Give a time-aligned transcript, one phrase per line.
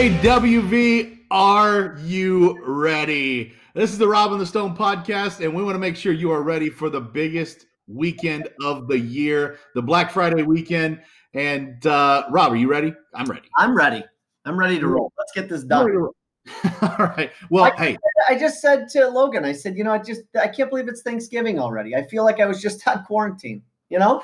[0.00, 3.54] Hey, WV, are you ready?
[3.74, 6.30] This is the Rob and the Stone podcast, and we want to make sure you
[6.30, 11.00] are ready for the biggest weekend of the year, the Black Friday weekend.
[11.32, 12.92] And uh, Rob, are you ready?
[13.14, 13.48] I'm ready.
[13.56, 14.04] I'm ready.
[14.44, 15.10] I'm ready to roll.
[15.16, 16.10] Let's get this done.
[16.82, 17.30] All right.
[17.50, 17.98] Well, I- hey,
[18.28, 21.02] I just said to Logan, I said, you know, I just I can't believe it's
[21.02, 21.94] Thanksgiving already.
[21.94, 23.62] I feel like I was just on quarantine.
[23.88, 24.22] You know,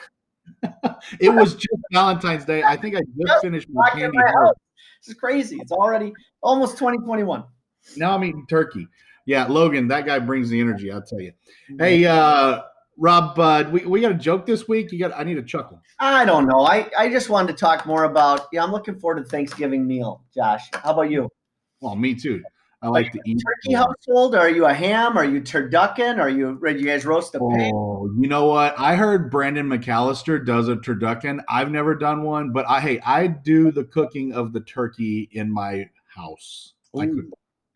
[1.20, 2.62] it was just Valentine's Day.
[2.62, 4.16] I think I just finished my candy.
[4.16, 4.52] my.
[5.00, 5.58] This is crazy.
[5.60, 7.44] It's already almost 2021.
[7.96, 8.88] Now I'm eating turkey.
[9.26, 10.90] Yeah, Logan, that guy brings the energy.
[10.90, 11.32] I'll tell you.
[11.78, 12.62] Hey, uh,
[12.96, 14.92] Rob, uh, we, we got a joke this week.
[14.92, 15.12] You got.
[15.18, 15.82] I need a chuckle.
[15.98, 16.60] I don't know.
[16.60, 18.46] I I just wanted to talk more about.
[18.52, 20.22] Yeah, I'm looking forward to Thanksgiving meal.
[20.34, 21.28] Josh, how about you?
[21.80, 22.42] Well, me too.
[22.82, 24.34] I like to eat Turkey household?
[24.34, 25.16] Are you a ham?
[25.16, 26.18] Are you turducken?
[26.18, 26.60] Are you?
[26.62, 27.72] Did you guys roast a pig?
[27.74, 28.78] Oh, you know what?
[28.78, 31.42] I heard Brandon McAllister does a turducken.
[31.48, 35.52] I've never done one, but I hey, I do the cooking of the turkey in
[35.52, 36.74] my house.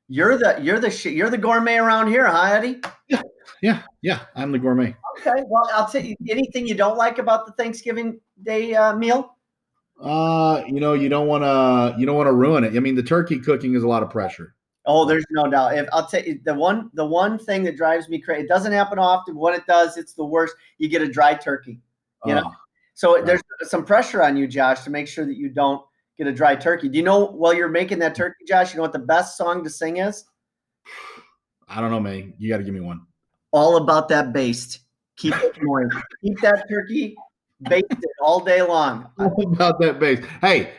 [0.08, 2.80] You're the you're the you're the gourmet around here, huh, Eddie?
[3.08, 3.22] Yeah,
[3.62, 4.94] yeah, yeah, I'm the gourmet.
[5.20, 5.42] Okay.
[5.46, 9.36] Well, I'll tell you anything you don't like about the Thanksgiving Day uh, meal.
[10.00, 12.74] Uh, you know, you don't want to you don't want to ruin it.
[12.74, 14.54] I mean, the turkey cooking is a lot of pressure.
[14.86, 15.76] Oh, there's no doubt.
[15.76, 18.72] If I'll tell you the one the one thing that drives me crazy, it doesn't
[18.72, 19.36] happen often.
[19.36, 20.54] When it does, it's the worst.
[20.78, 21.80] You get a dry turkey.
[22.24, 22.52] You know?
[22.94, 23.24] So Right.
[23.24, 25.82] there's some pressure on you, Josh, to make sure that you don't
[26.18, 26.88] get a dry turkey.
[26.88, 29.64] Do you know while you're making that turkey, Josh, you know what the best song
[29.64, 30.24] to sing is?
[31.68, 32.34] I don't know, man.
[32.38, 33.02] You got to give me one.
[33.52, 34.80] All about that baste.
[35.16, 35.96] Keep it moist.
[36.22, 37.16] Keep that turkey
[37.62, 39.08] basted all day long.
[39.18, 40.24] All about that base.
[40.40, 40.72] Hey,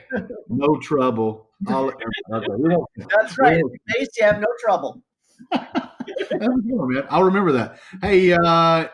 [0.49, 1.49] no trouble.
[1.67, 1.91] I'll,
[2.33, 2.75] okay,
[3.09, 3.63] That's right.
[3.87, 5.01] Baste, you have no trouble.
[5.51, 7.03] Good, man.
[7.09, 7.79] I'll remember that.
[8.01, 8.87] Hey, uh,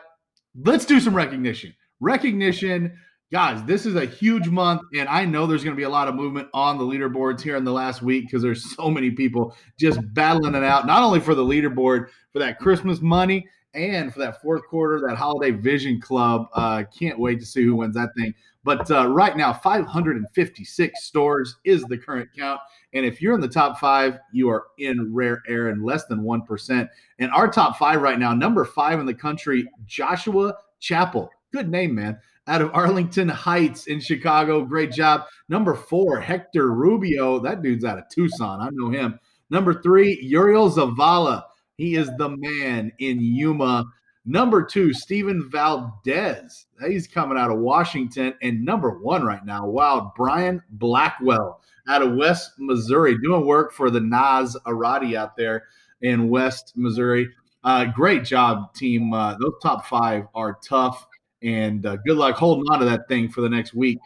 [0.64, 1.74] let's do some recognition.
[2.00, 2.98] Recognition,
[3.32, 3.62] guys.
[3.64, 6.14] This is a huge month, and I know there's going to be a lot of
[6.14, 10.00] movement on the leaderboards here in the last week because there's so many people just
[10.14, 13.46] battling it out, not only for the leaderboard, for that Christmas money,
[13.78, 16.48] and for that fourth quarter, that Holiday Vision Club.
[16.52, 18.34] Uh, can't wait to see who wins that thing.
[18.64, 22.60] But uh, right now, 556 stores is the current count.
[22.92, 26.20] And if you're in the top five, you are in rare air and less than
[26.20, 26.88] 1%.
[27.18, 31.30] And our top five right now, number five in the country, Joshua Chapel.
[31.52, 32.18] Good name, man.
[32.46, 34.64] Out of Arlington Heights in Chicago.
[34.64, 35.22] Great job.
[35.48, 37.38] Number four, Hector Rubio.
[37.38, 38.60] That dude's out of Tucson.
[38.60, 39.18] I know him.
[39.50, 41.44] Number three, Uriel Zavala.
[41.78, 43.84] He is the man in Yuma.
[44.26, 46.66] Number two, Steven Valdez.
[46.86, 48.34] He's coming out of Washington.
[48.42, 53.90] And number one right now, wow, Brian Blackwell out of West Missouri, doing work for
[53.90, 55.64] the Nas Arati out there
[56.02, 57.28] in West Missouri.
[57.64, 59.14] Uh, great job, team.
[59.14, 61.06] Uh, those top five are tough,
[61.42, 63.98] and uh, good luck holding on to that thing for the next week.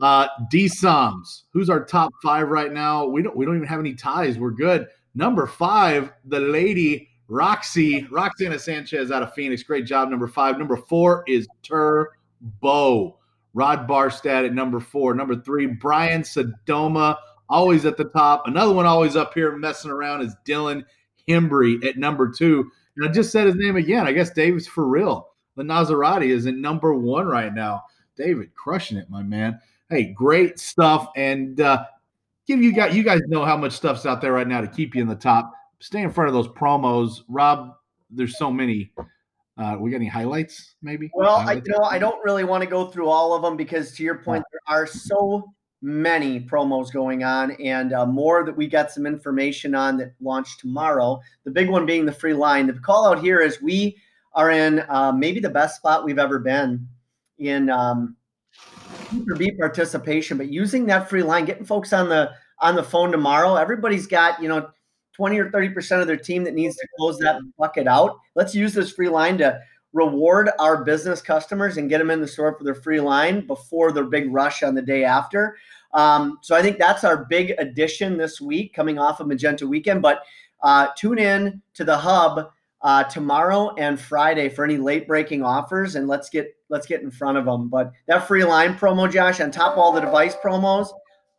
[0.00, 3.06] Uh, D Soms, who's our top five right now?
[3.06, 4.38] We don't we don't even have any ties.
[4.38, 4.86] We're good.
[5.14, 9.62] Number five, the lady Roxy Roxana Sanchez out of Phoenix.
[9.62, 10.08] Great job.
[10.08, 10.58] Number five.
[10.58, 13.18] Number four is Turbo.
[13.54, 15.14] Rod Barstad at number four.
[15.14, 17.16] Number three, Brian Sedoma,
[17.48, 18.46] always at the top.
[18.46, 20.84] Another one always up here messing around is Dylan
[21.28, 22.70] Hembry at number two.
[22.96, 24.06] And I just said his name again.
[24.06, 25.30] I guess David's for real.
[25.56, 27.82] The Nazarati is at number one right now.
[28.16, 29.58] David, crushing it, my man.
[29.90, 31.08] Hey, great stuff.
[31.16, 31.84] And uh,
[32.46, 34.94] give you guys, you guys know how much stuff's out there right now to keep
[34.94, 35.52] you in the top.
[35.80, 37.22] Stay in front of those promos.
[37.28, 37.74] Rob,
[38.10, 38.92] there's so many.
[39.56, 41.10] Uh, we got any highlights, maybe?
[41.14, 41.66] Well, I Highlights?
[41.66, 44.16] you know I don't really want to go through all of them because to your
[44.16, 49.06] point, there are so many promos going on and uh, more that we got some
[49.06, 51.20] information on that launch tomorrow.
[51.44, 52.66] The big one being the free line.
[52.66, 53.96] The call out here is we
[54.32, 56.86] are in uh, maybe the best spot we've ever been
[57.38, 58.16] in um,
[59.36, 63.54] beat participation, but using that free line, getting folks on the on the phone tomorrow.
[63.54, 64.70] Everybody's got you know.
[65.18, 68.20] 20 or 30% of their team that needs to close that bucket out.
[68.36, 69.60] Let's use this free line to
[69.92, 73.90] reward our business customers and get them in the store for their free line before
[73.90, 75.56] their big rush on the day after.
[75.92, 80.02] Um, so I think that's our big addition this week coming off of Magenta Weekend.
[80.02, 80.22] But
[80.62, 82.50] uh, tune in to the hub
[82.82, 87.10] uh, tomorrow and Friday for any late breaking offers, and let's get let's get in
[87.10, 87.68] front of them.
[87.68, 90.88] But that free line promo, Josh, on top of all the device promos,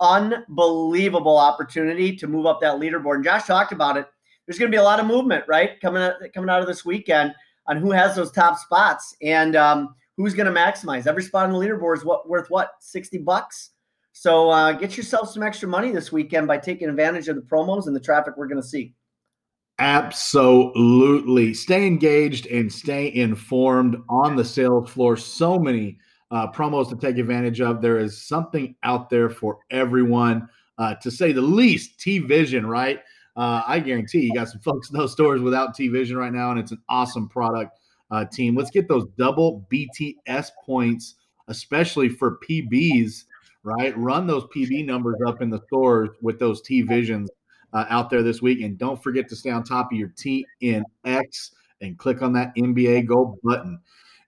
[0.01, 3.15] unbelievable opportunity to move up that leaderboard.
[3.15, 4.07] And Josh talked about it.
[4.45, 6.83] There's going to be a lot of movement, right, coming out, coming out of this
[6.83, 7.33] weekend
[7.67, 11.05] on who has those top spots and um, who's going to maximize.
[11.05, 13.71] Every spot on the leaderboard is what worth what sixty bucks.
[14.11, 17.87] So uh, get yourself some extra money this weekend by taking advantage of the promos
[17.87, 18.95] and the traffic we're going to see.
[19.77, 21.53] Absolutely.
[21.53, 25.15] Stay engaged and stay informed on the sales floor.
[25.15, 25.99] So many
[26.31, 27.81] uh, promos to take advantage of.
[27.81, 30.47] There is something out there for everyone,
[30.77, 31.99] uh, to say the least.
[31.99, 32.99] T Vision, right?
[33.35, 36.51] Uh, I guarantee you got some folks in those stores without T Vision right now,
[36.51, 37.77] and it's an awesome product.
[38.11, 41.15] Uh, team, let's get those double BTS points,
[41.47, 43.25] especially for PBs,
[43.63, 43.95] right?
[43.97, 47.29] Run those PB numbers up in the stores with those T Visions
[47.73, 48.61] uh, out there this week.
[48.61, 51.51] And don't forget to stay on top of your TNX
[51.81, 53.79] and click on that NBA Go button.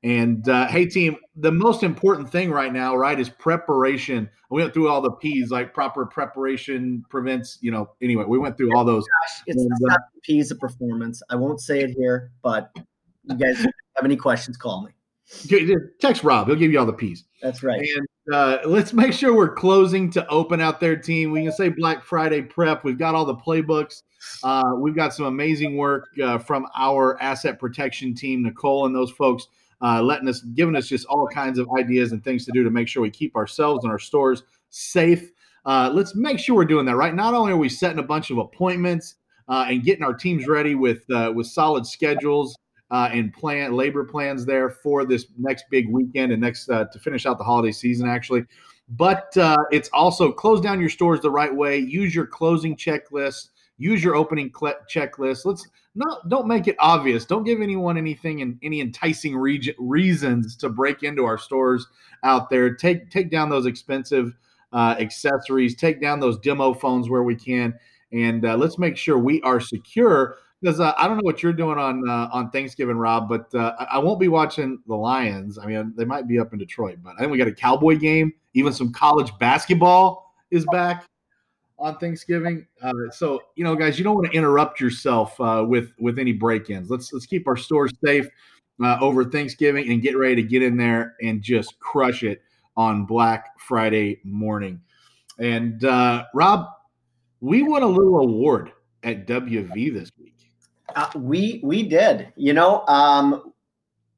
[0.04, 4.30] And uh, hey, team, the most important thing right now, right, is preparation.
[4.50, 8.58] We went through all the P's, like proper preparation prevents, you know, anyway, we went
[8.58, 9.04] through all those.
[9.04, 11.22] Gosh, it's And, uh, not the P's of performance.
[11.30, 12.72] I won't say it here, but
[13.24, 13.58] you guys
[13.96, 14.92] have any questions, call me.
[16.00, 17.26] Text Rob, he'll give you all the P's.
[17.42, 17.80] That's right.
[17.80, 21.32] And uh, let's make sure we're closing to open out their team.
[21.32, 22.84] We can say Black Friday prep.
[22.84, 24.04] We've got all the playbooks.
[24.44, 29.12] Uh, we've got some amazing work uh, from our asset protection team, Nicole and those
[29.12, 29.48] folks,
[29.82, 32.70] uh, letting us, giving us just all kinds of ideas and things to do to
[32.70, 35.32] make sure we keep ourselves and our stores safe.
[35.66, 37.14] Uh, let's make sure we're doing that right.
[37.14, 39.16] Not only are we setting a bunch of appointments
[39.48, 42.56] uh, and getting our teams ready with with solid schedules
[42.92, 47.00] uh, and plan labor plans there for this next big weekend and next uh, to
[47.00, 48.46] finish out the holiday season actually
[48.90, 53.50] but uh, it's also close down your stores the right way use your closing checklist
[53.82, 55.46] use your opening cl- checklist.
[55.46, 57.26] Let's not don't make it obvious.
[57.26, 61.88] Don't give anyone anything and any enticing region, reasons to break into our stores
[62.24, 62.74] out there.
[62.76, 64.34] Take take down those expensive
[64.72, 65.76] uh, accessories.
[65.76, 67.74] Take down those demo phones where we can.
[68.14, 71.54] And uh, let's make sure we are secure because uh, I don't know what you're
[71.54, 75.58] doing on uh, on Thanksgiving, Rob, but uh, I won't be watching the Lions.
[75.58, 77.98] I mean, they might be up in Detroit, but I think we got a Cowboy
[77.98, 78.34] game.
[78.54, 81.06] Even some college basketball is back
[81.82, 82.66] on Thanksgiving.
[82.82, 86.32] Uh, so you know, guys, you don't want to interrupt yourself uh, with with any
[86.32, 86.90] break-ins.
[86.90, 88.30] Let's let's keep our stores safe
[88.82, 92.42] uh, over Thanksgiving and get ready to get in there and just crush it
[92.78, 94.80] on Black Friday morning.
[95.40, 96.68] And uh, Rob,
[97.40, 98.72] we won a little award
[99.04, 100.36] at WV this week.
[100.96, 102.32] Uh, we we did.
[102.36, 103.54] You know, um,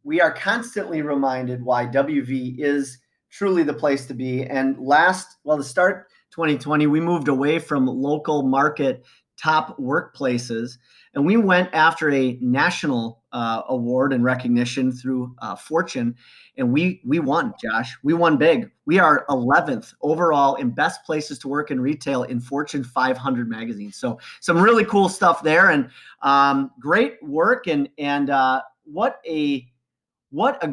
[0.04, 3.00] we are constantly reminded why WV is
[3.30, 4.44] truly the place to be.
[4.44, 9.06] And last, well, the start 2020, we moved away from local market
[9.38, 10.78] top workplaces,
[11.14, 16.16] and we went after a national uh, award and recognition through uh, Fortune,
[16.58, 17.54] and we we won.
[17.62, 18.72] Josh, we won big.
[18.86, 23.92] We are 11th overall in best places to work in retail in Fortune 500 magazine.
[23.92, 25.90] So some really cool stuff there, and
[26.24, 27.68] um, great work.
[27.68, 29.68] And and uh, what a
[30.32, 30.68] what a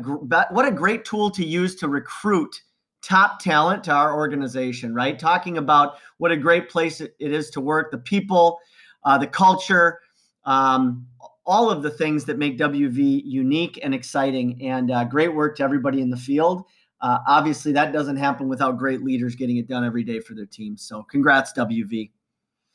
[0.51, 2.63] what a great tool to use to recruit
[3.03, 4.95] top talent to our organization.
[4.95, 8.59] Right, talking about what a great place it is to work, the people,
[9.05, 10.01] uh, the culture.
[10.45, 11.07] Um,
[11.47, 14.63] all of the things that make WV unique and exciting.
[14.63, 16.65] And uh, great work to everybody in the field.
[17.01, 20.47] Uh, obviously, that doesn't happen without great leaders getting it done every day for their
[20.47, 20.83] teams.
[20.83, 22.11] So, congrats, WV.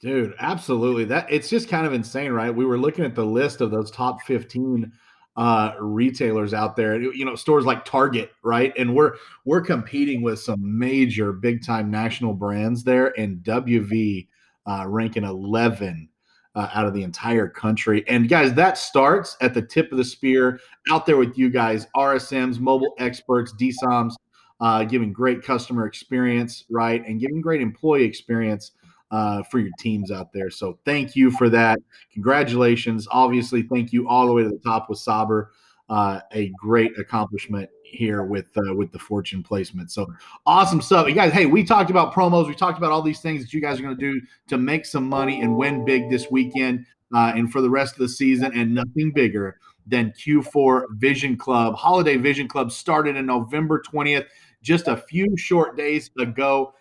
[0.02, 1.06] Dude, absolutely.
[1.06, 2.54] That it's just kind of insane, right?
[2.54, 4.92] We were looking at the list of those top 15
[5.36, 8.74] uh retailers out there you know stores like target right?
[8.78, 14.28] And we're we're competing with some major big time national brands there and wv
[14.66, 16.10] uh ranking 11
[16.56, 18.04] uh, out of the entire country.
[18.08, 20.60] And guys that starts at the tip of the spear.
[20.90, 24.14] Out there with you guys rsms mobile experts dsoms
[24.62, 27.06] uh, giving great customer experience right?
[27.06, 28.72] And giving great employee experience
[29.16, 30.50] uh, for your teams out there.
[30.50, 31.80] So thank you for that.
[32.12, 33.08] Congratulations.
[33.10, 35.52] Obviously, thank you all the way to the top with Saber.
[35.88, 39.90] Uh, a great accomplishment here with uh, with the fortune placement.
[39.90, 40.08] So
[40.46, 41.32] awesome stuff, you guys.
[41.32, 42.48] Hey, we talked about promos.
[42.48, 44.20] We talked about all these things that you guys are going to do
[44.50, 48.00] to make some money and win big this weekend uh, and for the rest of
[48.00, 48.52] the season.
[48.54, 51.76] And nothing bigger than Q4 Vision Club.
[51.76, 54.26] Holiday Vision Club started in November 20th,
[54.62, 56.74] just a few short days ago.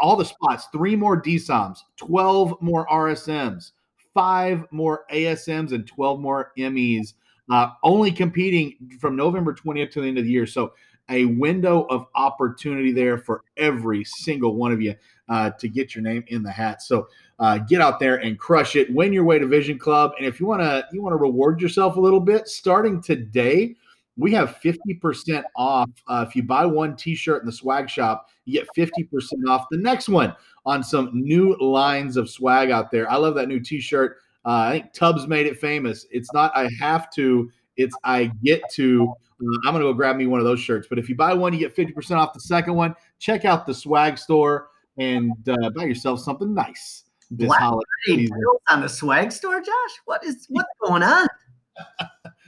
[0.00, 3.72] All the spots, three more DSOMs, 12 more RSMs,
[4.14, 7.14] five more ASMs, and 12 more MEs,
[7.50, 10.46] uh, only competing from November 20th to the end of the year.
[10.46, 10.72] So,
[11.08, 14.94] a window of opportunity there for every single one of you
[15.28, 16.80] uh, to get your name in the hat.
[16.80, 17.08] So,
[17.40, 18.92] uh, get out there and crush it.
[18.94, 21.60] Win your way to Vision Club, and if you want to, you want to reward
[21.60, 22.46] yourself a little bit.
[22.46, 23.74] Starting today,
[24.16, 25.90] we have 50% off.
[26.06, 29.78] Uh, if you buy one t-shirt in the swag shop, you get 50% off the
[29.78, 30.34] next one
[30.66, 33.10] on some new lines of swag out there.
[33.10, 34.18] I love that new t-shirt.
[34.44, 36.06] Uh, I think Tubbs made it famous.
[36.10, 39.08] It's not I have to, it's I get to.
[39.40, 40.86] Uh, I'm going to go grab me one of those shirts.
[40.88, 42.94] But if you buy one, you get 50% off the second one.
[43.18, 47.04] Check out the swag store and uh, buy yourself something nice.
[47.30, 48.42] this Black holiday season.
[48.68, 49.92] on the swag store, Josh.
[50.04, 51.28] What is what's going on?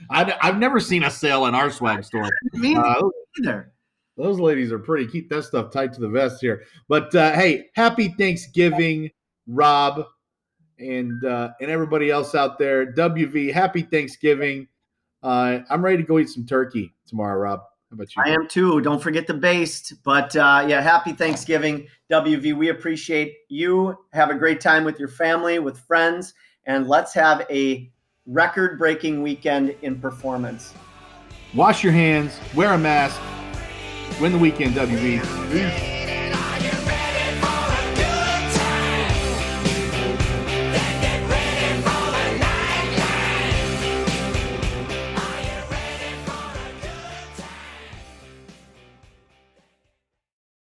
[0.09, 2.29] I, I've never seen a sale in our swag store.
[2.53, 3.01] Me Uh,
[4.17, 5.07] those ladies are pretty.
[5.07, 6.63] Keep that stuff tight to the vest here.
[6.87, 9.11] But uh, hey, happy Thanksgiving,
[9.47, 10.05] Rob,
[10.79, 12.93] and uh, and everybody else out there.
[12.93, 14.67] WV, happy Thanksgiving.
[15.21, 17.59] Uh, I'm ready to go eat some turkey tomorrow, Rob.
[17.89, 18.23] How about you?
[18.25, 18.79] I am too.
[18.81, 19.93] Don't forget the based.
[20.03, 22.55] But uh, yeah, happy Thanksgiving, WV.
[22.55, 23.97] We appreciate you.
[24.13, 26.33] Have a great time with your family, with friends,
[26.65, 27.91] and let's have a
[28.27, 30.73] record breaking weekend in performance.
[31.53, 33.19] Wash your hands, wear a mask,
[34.19, 35.51] win the weekend, WV.
[35.51, 35.94] Peace.